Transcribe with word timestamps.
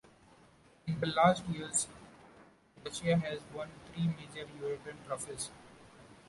In 0.87 0.99
the 0.99 1.05
last 1.05 1.45
years 1.47 1.85
Russia 2.83 3.17
has 3.17 3.39
won 3.53 3.69
three 3.93 4.07
major 4.07 4.49
European 4.59 4.97
trophies. 5.05 5.51